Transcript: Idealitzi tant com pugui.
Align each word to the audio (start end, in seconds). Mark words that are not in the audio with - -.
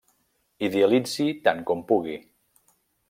Idealitzi 0.67 1.27
tant 1.49 1.61
com 1.73 1.85
pugui. 1.93 2.17